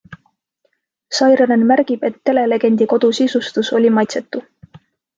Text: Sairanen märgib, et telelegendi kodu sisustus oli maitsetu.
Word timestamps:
Sairanen 1.17 1.67
märgib, 1.73 2.07
et 2.11 2.19
telelegendi 2.31 2.91
kodu 2.95 3.13
sisustus 3.21 3.73
oli 3.81 3.97
maitsetu. 4.01 4.47